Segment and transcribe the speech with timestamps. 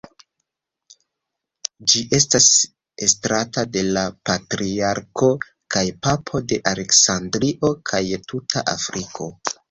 [1.91, 2.45] Ĝi estas
[3.07, 5.29] estrata de la "Patriarko
[5.75, 8.01] kaj Papo de Aleksandrio kaj
[8.33, 9.29] tuta Afriko".